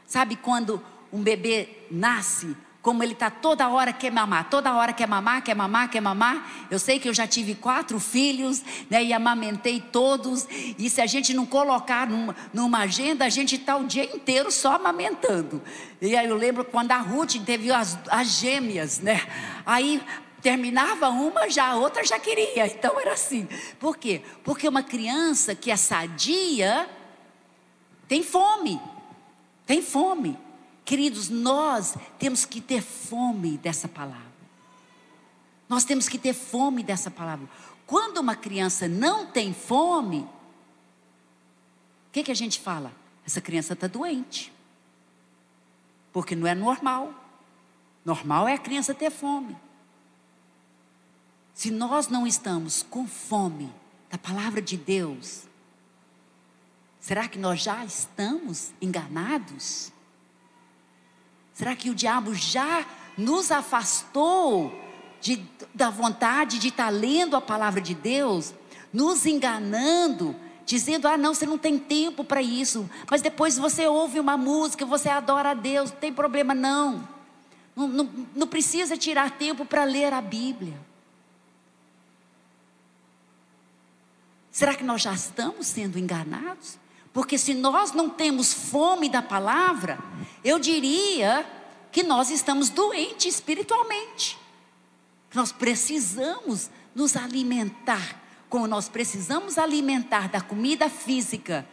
[0.06, 5.06] Sabe quando um bebê nasce, como ele está toda hora quer mamar, toda hora quer
[5.06, 6.66] mamar, quer mamar, quer mamar.
[6.68, 10.48] Eu sei que eu já tive quatro filhos, né, e amamentei todos.
[10.76, 14.50] E se a gente não colocar numa, numa agenda, a gente está o dia inteiro
[14.50, 15.62] só amamentando.
[16.00, 19.22] E aí eu lembro quando a Ruth teve as, as gêmeas, né?
[19.64, 20.02] Aí
[20.42, 22.66] terminava uma, já a outra já queria.
[22.66, 23.48] Então era assim.
[23.78, 24.22] Por quê?
[24.42, 26.90] Porque uma criança que é sadia
[28.08, 28.80] tem fome.
[29.64, 30.36] Tem fome.
[30.84, 34.32] Queridos, nós temos que ter fome dessa palavra.
[35.68, 37.48] Nós temos que ter fome dessa palavra.
[37.86, 40.18] Quando uma criança não tem fome,
[42.08, 42.92] o que, que a gente fala?
[43.24, 44.52] Essa criança está doente.
[46.12, 47.14] Porque não é normal.
[48.04, 49.56] Normal é a criança ter fome.
[51.54, 53.72] Se nós não estamos com fome
[54.10, 55.42] da palavra de Deus,
[57.00, 59.92] será que nós já estamos enganados?
[61.54, 62.86] Será que o diabo já
[63.16, 64.72] nos afastou
[65.20, 68.52] de, da vontade de estar lendo a palavra de Deus,
[68.92, 70.34] nos enganando,
[70.66, 74.84] dizendo: ah, não, você não tem tempo para isso, mas depois você ouve uma música,
[74.84, 77.08] você adora a Deus, não tem problema não.
[77.74, 80.74] Não, não, não precisa tirar tempo para ler a Bíblia.
[84.52, 86.76] Será que nós já estamos sendo enganados?
[87.10, 89.98] Porque se nós não temos fome da palavra,
[90.44, 91.46] eu diria
[91.90, 94.38] que nós estamos doentes espiritualmente.
[95.34, 101.66] Nós precisamos nos alimentar, como nós precisamos alimentar da comida física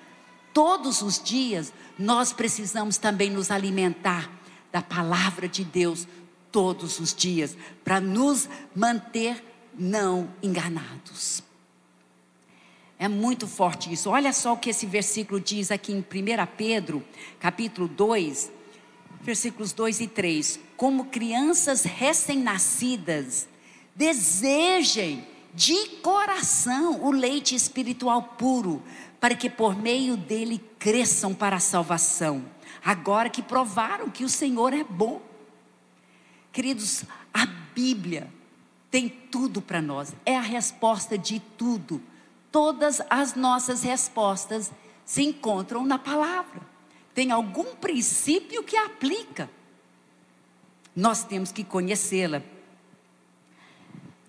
[0.54, 4.30] todos os dias, nós precisamos também nos alimentar
[4.72, 6.08] da palavra de Deus
[6.50, 9.44] todos os dias, para nos manter
[9.78, 11.49] não enganados.
[13.02, 14.10] É muito forte isso.
[14.10, 16.04] Olha só o que esse versículo diz aqui em 1
[16.58, 17.02] Pedro,
[17.40, 18.52] capítulo 2,
[19.22, 20.60] versículos 2 e 3.
[20.76, 23.48] Como crianças recém-nascidas,
[23.96, 28.84] desejem de coração o leite espiritual puro,
[29.18, 32.44] para que por meio dele cresçam para a salvação,
[32.84, 35.22] agora que provaram que o Senhor é bom.
[36.52, 38.30] Queridos, a Bíblia
[38.92, 42.02] tem tudo para nós, é a resposta de tudo
[42.52, 44.72] todas as nossas respostas
[45.06, 46.62] se encontram na palavra.
[47.14, 49.50] Tem algum princípio que aplica.
[50.96, 52.42] Nós temos que conhecê-la.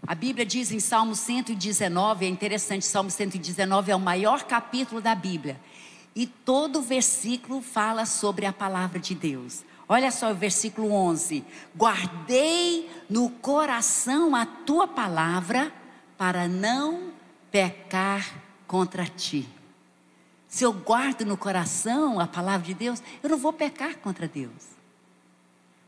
[0.06, 5.14] A Bíblia diz em Salmo 119, é interessante, Salmo 119 é o maior capítulo da
[5.14, 5.60] Bíblia.
[6.16, 9.62] E todo versículo fala sobre a palavra de Deus.
[9.88, 11.44] Olha só o versículo 11:
[11.76, 15.72] Guardei no coração a tua palavra
[16.16, 17.12] para não
[17.50, 18.34] pecar
[18.66, 19.48] contra ti.
[20.48, 24.80] Se eu guardo no coração a palavra de Deus, eu não vou pecar contra Deus.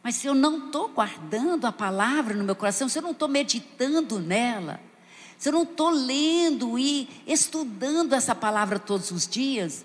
[0.03, 3.29] Mas se eu não estou guardando a palavra no meu coração, se eu não estou
[3.29, 4.81] meditando nela,
[5.39, 9.85] se eu não estou lendo e estudando essa palavra todos os dias,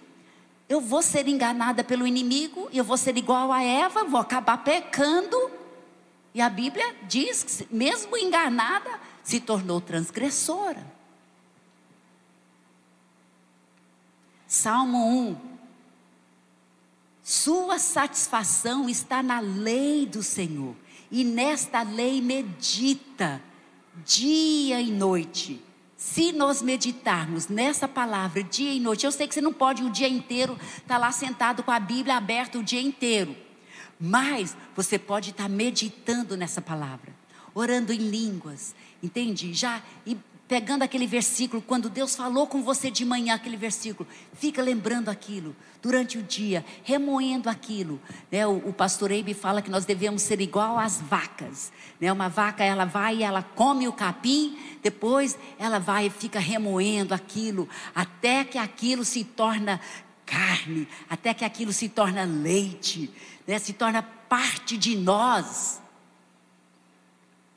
[0.70, 5.50] eu vou ser enganada pelo inimigo, eu vou ser igual a Eva, vou acabar pecando.
[6.34, 10.97] E a Bíblia diz que, mesmo enganada, se tornou transgressora.
[14.58, 15.36] Salmo 1.
[17.24, 20.76] Sua satisfação está na lei do Senhor,
[21.12, 23.40] e nesta lei medita
[24.04, 25.62] dia e noite.
[25.96, 29.92] Se nós meditarmos nessa palavra dia e noite, eu sei que você não pode o
[29.92, 33.38] dia inteiro estar tá lá sentado com a Bíblia aberta o dia inteiro,
[34.00, 37.14] mas você pode estar tá meditando nessa palavra,
[37.54, 39.54] orando em línguas, entende?
[39.54, 40.18] Já e
[40.48, 45.56] pegando aquele versículo, quando Deus falou com você de manhã, aquele versículo, fica lembrando aquilo
[45.82, 48.00] durante o dia, remoendo aquilo.
[48.32, 48.48] Né?
[48.48, 51.72] O, o pastor Eibe fala que nós devemos ser igual às vacas.
[52.00, 52.12] Né?
[52.12, 57.14] Uma vaca, ela vai e ela come o capim, depois ela vai e fica remoendo
[57.14, 59.82] aquilo, até que aquilo se torna
[60.26, 63.12] carne, até que aquilo se torna leite,
[63.46, 63.60] né?
[63.60, 65.82] se torna parte de nós.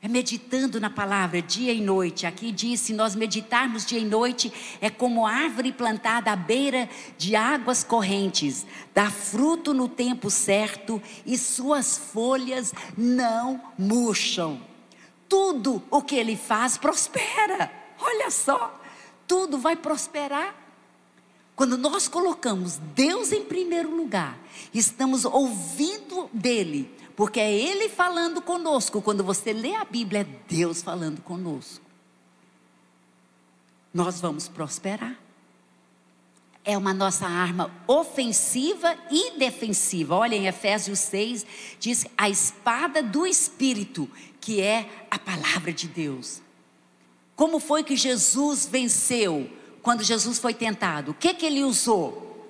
[0.03, 2.25] É meditando na palavra dia e noite.
[2.25, 6.89] Aqui diz: se nós meditarmos dia e noite, é como árvore plantada à beira
[7.19, 14.59] de águas correntes, dá fruto no tempo certo e suas folhas não murcham.
[15.29, 17.71] Tudo o que ele faz prospera.
[17.99, 18.81] Olha só,
[19.27, 20.55] tudo vai prosperar.
[21.55, 24.35] Quando nós colocamos Deus em primeiro lugar,
[24.73, 29.01] estamos ouvindo dele, porque é Ele falando conosco.
[29.01, 31.83] Quando você lê a Bíblia, é Deus falando conosco.
[33.93, 35.15] Nós vamos prosperar.
[36.63, 40.15] É uma nossa arma ofensiva e defensiva.
[40.15, 41.45] Olha em Efésios 6,
[41.79, 44.09] diz a espada do Espírito,
[44.39, 46.41] que é a palavra de Deus.
[47.35, 49.49] Como foi que Jesus venceu
[49.81, 51.11] quando Jesus foi tentado?
[51.11, 52.47] O que, que ele usou?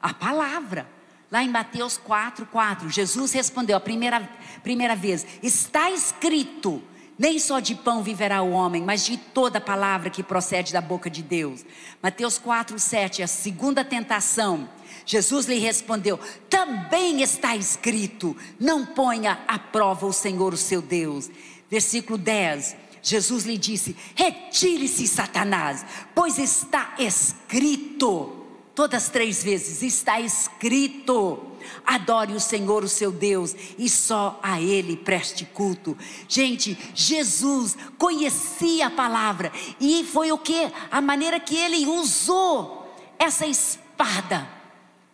[0.00, 0.97] A palavra.
[1.30, 4.26] Lá em Mateus 4, 4, Jesus respondeu a primeira,
[4.62, 6.82] primeira vez: Está escrito,
[7.18, 11.10] nem só de pão viverá o homem, mas de toda palavra que procede da boca
[11.10, 11.66] de Deus.
[12.02, 14.66] Mateus 4, 7, a segunda tentação.
[15.04, 16.18] Jesus lhe respondeu:
[16.48, 21.30] Também está escrito, não ponha à prova o Senhor, o seu Deus.
[21.70, 22.74] Versículo 10.
[23.02, 28.37] Jesus lhe disse: Retire-se, Satanás, pois está escrito
[28.78, 31.42] Todas três vezes está escrito:
[31.84, 35.98] adore o Senhor, o seu Deus, e só a Ele preste culto.
[36.28, 39.50] Gente, Jesus conhecia a palavra,
[39.80, 40.70] e foi o que?
[40.92, 44.48] A maneira que ele usou essa espada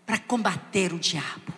[0.04, 1.54] para combater o diabo.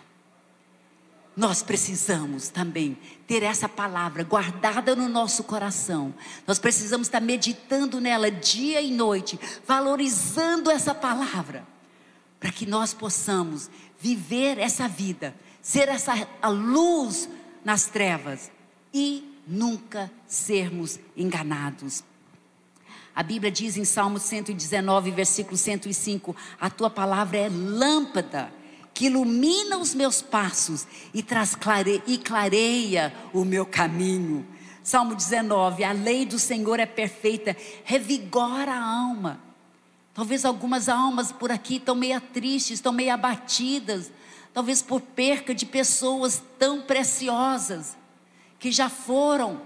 [1.35, 2.97] Nós precisamos também
[3.27, 6.13] ter essa palavra guardada no nosso coração.
[6.47, 9.37] Nós precisamos estar meditando nela dia e noite,
[9.67, 11.75] valorizando essa palavra
[12.39, 13.69] para que nós possamos
[13.99, 17.29] viver essa vida, ser essa a luz
[17.63, 18.51] nas trevas
[18.93, 22.03] e nunca sermos enganados.
[23.15, 28.53] A Bíblia diz em Salmo 119, versículo 105: A tua palavra é lâmpada
[28.93, 32.01] que ilumina os meus passos e, traz clare...
[32.05, 34.45] e clareia o meu caminho.
[34.83, 39.46] Salmo 19: A lei do Senhor é perfeita, revigora a alma.
[40.17, 44.11] Talvez algumas almas por aqui estão meio tristes, estão meio abatidas,
[44.51, 47.95] talvez por perca de pessoas tão preciosas
[48.57, 49.61] que já foram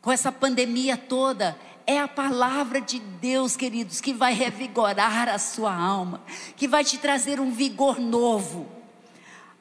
[0.00, 1.54] com essa pandemia toda.
[1.86, 6.22] É a palavra de Deus, queridos, que vai revigorar a sua alma,
[6.56, 8.66] que vai te trazer um vigor novo.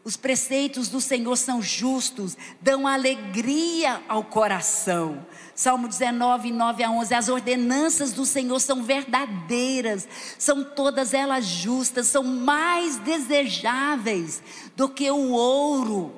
[0.06, 5.26] Os preceitos do Senhor são justos, dão alegria ao coração.
[5.56, 7.14] Salmo 19, 9 a 11.
[7.14, 10.06] As ordenanças do Senhor são verdadeiras,
[10.38, 14.44] são todas elas justas, são mais desejáveis
[14.76, 16.14] do que o ouro,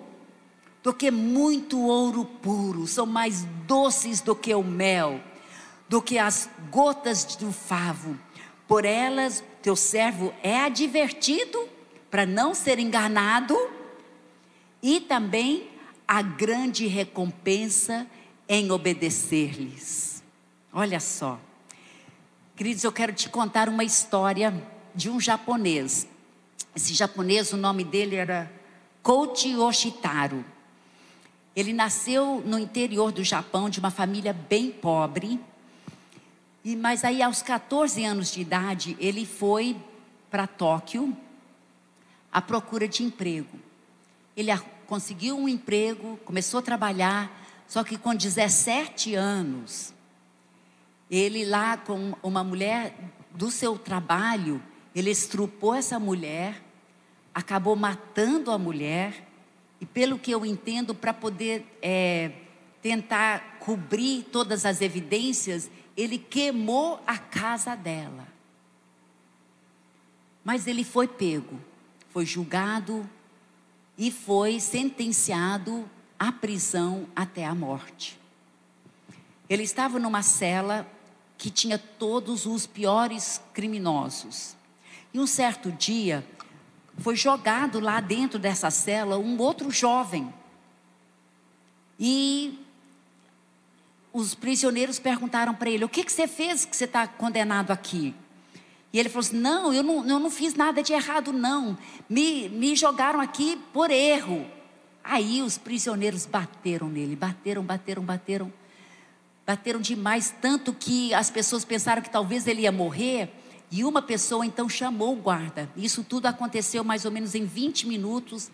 [0.82, 5.22] do que muito ouro puro, são mais doces do que o mel,
[5.88, 8.18] do que as gotas do favo.
[8.68, 11.75] Por elas, teu servo é advertido
[12.16, 13.58] para não ser enganado,
[14.82, 15.68] e também
[16.08, 18.08] a grande recompensa
[18.48, 20.24] em obedecer-lhes.
[20.72, 21.38] Olha só,
[22.56, 24.54] queridos, eu quero te contar uma história
[24.96, 26.08] de um japonês.
[26.74, 28.50] Esse japonês, o nome dele era
[29.04, 30.46] Kouchi Oshitaro.
[31.54, 35.38] Ele nasceu no interior do Japão, de uma família bem pobre.
[36.64, 39.76] E mas aí aos 14 anos de idade, ele foi
[40.32, 41.14] para Tóquio
[42.36, 43.58] à procura de emprego.
[44.36, 44.52] Ele
[44.86, 47.32] conseguiu um emprego, começou a trabalhar,
[47.66, 49.94] só que com 17 anos,
[51.10, 52.94] ele lá com uma mulher
[53.32, 54.62] do seu trabalho,
[54.94, 56.62] ele estrupou essa mulher,
[57.34, 59.26] acabou matando a mulher,
[59.80, 62.34] e pelo que eu entendo, para poder é,
[62.82, 68.28] tentar cobrir todas as evidências, ele queimou a casa dela.
[70.44, 71.58] Mas ele foi pego,
[72.16, 73.06] foi julgado
[73.98, 75.84] e foi sentenciado
[76.18, 78.18] à prisão até a morte.
[79.50, 80.90] Ele estava numa cela
[81.38, 84.56] que tinha todos os piores criminosos.
[85.14, 86.26] E um certo dia,
[87.00, 90.34] foi jogado lá dentro dessa cela um outro jovem.
[92.00, 92.58] E
[94.14, 98.16] os prisioneiros perguntaram para ele: O que, que você fez que você está condenado aqui?
[98.96, 101.78] E ele falou assim: Não, eu não, eu não fiz nada de errado, não.
[102.08, 104.48] Me, me jogaram aqui por erro.
[105.04, 108.54] Aí os prisioneiros bateram nele, bateram, bateram, bateram.
[109.46, 113.30] Bateram demais, tanto que as pessoas pensaram que talvez ele ia morrer.
[113.70, 115.70] E uma pessoa então chamou o guarda.
[115.76, 118.50] Isso tudo aconteceu mais ou menos em 20 minutos.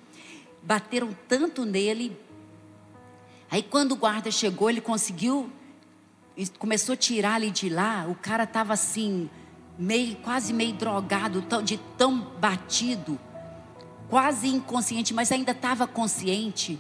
[0.64, 2.18] Bateram tanto nele.
[3.52, 5.52] Aí quando o guarda chegou, ele conseguiu,
[6.58, 8.08] começou a tirar ele de lá.
[8.10, 9.30] O cara estava assim,
[9.82, 13.20] meio, quase meio drogado, de tão batido,
[14.08, 16.80] quase inconsciente, mas ainda estava consciente.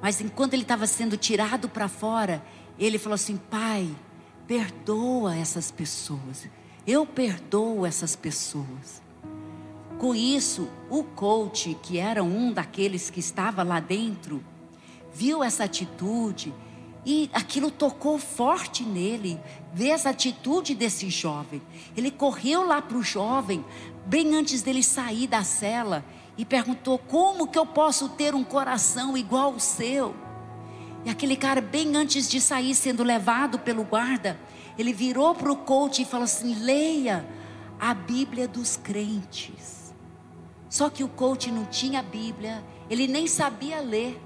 [0.00, 2.40] Mas enquanto ele estava sendo tirado para fora,
[2.78, 3.90] ele falou assim: Pai,
[4.46, 6.46] perdoa essas pessoas.
[6.86, 9.02] Eu perdoo essas pessoas.
[9.98, 14.44] Com isso, o coach, que era um daqueles que estava lá dentro,
[15.12, 16.54] viu essa atitude
[17.06, 19.40] e aquilo tocou forte nele,
[19.72, 21.62] ver essa atitude desse jovem.
[21.96, 23.64] Ele correu lá para o jovem,
[24.04, 26.04] bem antes dele sair da cela,
[26.36, 30.16] e perguntou: Como que eu posso ter um coração igual ao seu?
[31.04, 34.36] E aquele cara, bem antes de sair, sendo levado pelo guarda,
[34.76, 37.24] ele virou para o coach e falou assim: Leia
[37.78, 39.94] a Bíblia dos crentes.
[40.68, 44.20] Só que o coach não tinha Bíblia, ele nem sabia ler.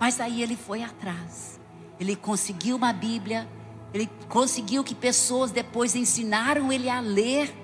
[0.00, 1.56] Mas aí ele foi atrás.
[1.98, 3.48] Ele conseguiu uma Bíblia,
[3.92, 7.54] ele conseguiu que pessoas depois ensinaram ele a ler.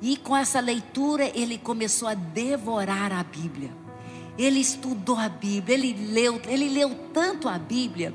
[0.00, 3.70] E com essa leitura ele começou a devorar a Bíblia.
[4.38, 8.14] Ele estudou a Bíblia, ele leu, ele leu tanto a Bíblia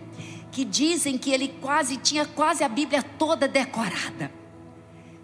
[0.52, 4.32] que dizem que ele quase tinha quase a Bíblia toda decorada.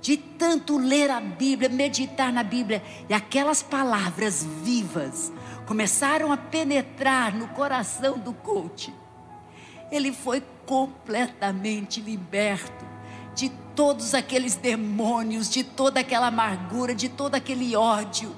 [0.01, 5.31] De tanto ler a Bíblia, meditar na Bíblia e aquelas palavras vivas
[5.65, 8.93] começaram a penetrar no coração do coach.
[9.91, 12.85] Ele foi completamente liberto
[13.35, 18.35] de todos aqueles demônios, de toda aquela amargura, de todo aquele ódio.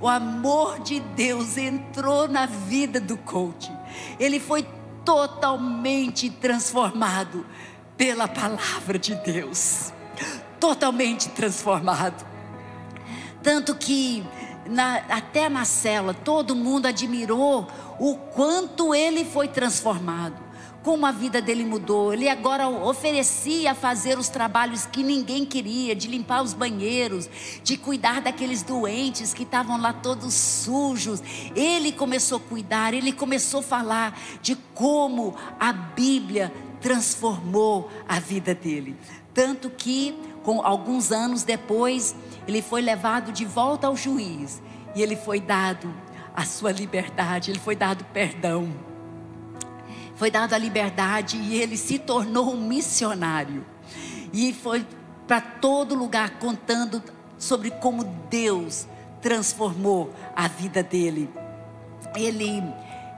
[0.00, 3.70] O amor de Deus entrou na vida do coach.
[4.18, 4.66] Ele foi
[5.04, 7.46] totalmente transformado
[7.96, 9.92] pela palavra de Deus.
[10.60, 12.26] Totalmente transformado.
[13.42, 14.24] Tanto que
[14.66, 17.68] na, até na cela, todo mundo admirou
[17.98, 20.36] o quanto ele foi transformado,
[20.86, 22.14] como a vida dele mudou.
[22.14, 27.28] Ele agora oferecia fazer os trabalhos que ninguém queria, de limpar os banheiros,
[27.64, 31.20] de cuidar daqueles doentes que estavam lá todos sujos.
[31.56, 38.54] Ele começou a cuidar, ele começou a falar de como a Bíblia transformou a vida
[38.54, 38.94] dele.
[39.34, 42.14] Tanto que, com alguns anos depois,
[42.46, 44.62] ele foi levado de volta ao juiz
[44.94, 45.92] e ele foi dado
[46.32, 48.95] a sua liberdade, ele foi dado perdão.
[50.16, 53.64] Foi dado a liberdade e ele se tornou um missionário.
[54.32, 54.84] E foi
[55.26, 57.02] para todo lugar contando
[57.38, 58.86] sobre como Deus
[59.20, 61.28] transformou a vida dele.
[62.14, 62.62] Ele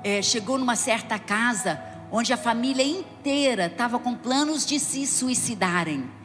[0.03, 1.81] é, chegou numa certa casa
[2.11, 6.18] onde a família inteira estava com planos de se suicidarem.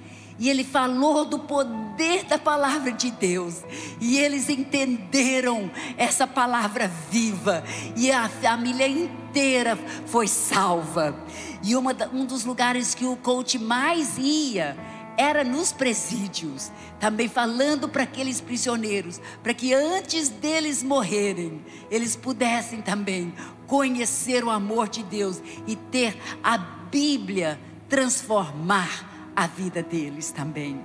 [0.44, 3.64] E ele falou do poder da palavra de Deus.
[4.02, 7.64] E eles entenderam essa palavra viva.
[7.96, 11.16] E a família inteira foi salva.
[11.64, 14.76] E uma, um dos lugares que o coach mais ia
[15.16, 22.82] era nos presídios, também falando para aqueles prisioneiros, para que antes deles morrerem, eles pudessem
[22.82, 23.34] também
[23.66, 30.80] conhecer o amor de Deus e ter a Bíblia transformar a vida deles também.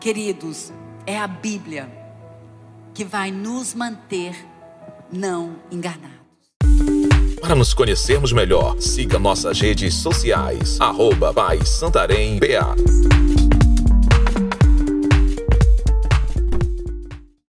[0.00, 0.72] Queridos,
[1.06, 1.88] é a Bíblia
[2.94, 4.34] que vai nos manter
[5.10, 6.12] não enganados.
[7.40, 11.34] Para nos conhecermos melhor, siga nossas redes sociais, arroba
[11.64, 13.51] Santarém BA.